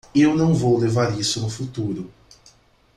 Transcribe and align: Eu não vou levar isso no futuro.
Eu 0.15 0.35
não 0.35 0.51
vou 0.55 0.79
levar 0.79 1.15
isso 1.19 1.39
no 1.41 1.47
futuro. 1.47 2.11